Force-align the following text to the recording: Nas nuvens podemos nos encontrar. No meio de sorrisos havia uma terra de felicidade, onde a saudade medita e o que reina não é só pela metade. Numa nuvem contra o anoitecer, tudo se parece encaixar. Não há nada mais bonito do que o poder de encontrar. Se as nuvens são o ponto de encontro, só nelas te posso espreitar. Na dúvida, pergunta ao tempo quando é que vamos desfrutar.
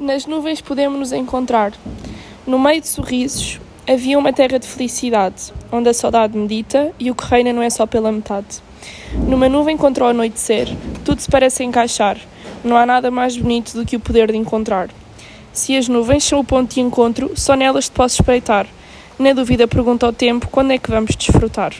Nas 0.00 0.26
nuvens 0.26 0.60
podemos 0.60 0.96
nos 0.96 1.12
encontrar. 1.12 1.72
No 2.46 2.56
meio 2.56 2.80
de 2.80 2.86
sorrisos 2.86 3.60
havia 3.84 4.16
uma 4.16 4.32
terra 4.32 4.56
de 4.56 4.66
felicidade, 4.66 5.52
onde 5.72 5.88
a 5.88 5.94
saudade 5.94 6.38
medita 6.38 6.92
e 7.00 7.10
o 7.10 7.16
que 7.16 7.24
reina 7.24 7.52
não 7.52 7.60
é 7.60 7.68
só 7.68 7.84
pela 7.84 8.12
metade. 8.12 8.62
Numa 9.26 9.48
nuvem 9.48 9.76
contra 9.76 10.04
o 10.04 10.06
anoitecer, 10.06 10.68
tudo 11.04 11.20
se 11.20 11.28
parece 11.28 11.64
encaixar. 11.64 12.16
Não 12.62 12.76
há 12.76 12.86
nada 12.86 13.10
mais 13.10 13.36
bonito 13.36 13.72
do 13.74 13.84
que 13.84 13.96
o 13.96 14.00
poder 14.00 14.30
de 14.30 14.38
encontrar. 14.38 14.88
Se 15.52 15.76
as 15.76 15.88
nuvens 15.88 16.22
são 16.22 16.38
o 16.38 16.44
ponto 16.44 16.76
de 16.76 16.80
encontro, 16.80 17.32
só 17.34 17.56
nelas 17.56 17.86
te 17.86 17.92
posso 17.92 18.22
espreitar. 18.22 18.68
Na 19.18 19.32
dúvida, 19.32 19.66
pergunta 19.66 20.06
ao 20.06 20.12
tempo 20.12 20.46
quando 20.46 20.70
é 20.70 20.78
que 20.78 20.92
vamos 20.92 21.16
desfrutar. 21.16 21.74